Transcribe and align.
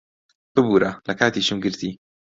ببوورە، 0.53 0.91
لە 1.07 1.13
کاتیشم 1.19 1.57
گرتی. 1.65 1.89